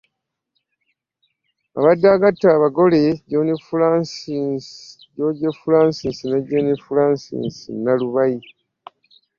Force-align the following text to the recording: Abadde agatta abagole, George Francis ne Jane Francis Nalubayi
Abadde 1.77 2.07
agatta 2.15 2.47
abagole, 2.53 3.01
George 3.29 3.57
Francis 5.61 6.25
ne 6.27 6.37
Jane 6.47 6.75
Francis 6.87 7.55
Nalubayi 7.83 8.41